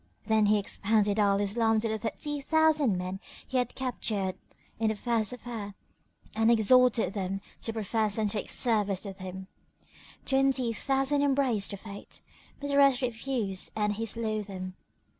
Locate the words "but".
12.59-12.71